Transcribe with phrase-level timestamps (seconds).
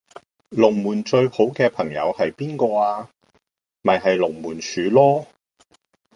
[0.49, 3.07] 龍門最好既朋友係邊個呀？
[3.83, 5.27] 咪係龍門柱囉